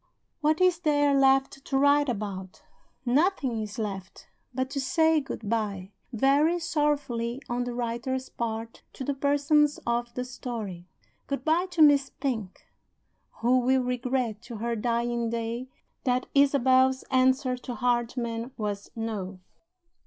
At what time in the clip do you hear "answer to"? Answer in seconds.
17.11-17.75